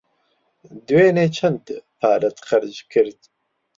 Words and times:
دوێنێ 0.87 1.27
چەند 1.37 1.65
پارەت 1.99 2.37
خەرج 2.47 2.75
کرد؟ 2.91 3.19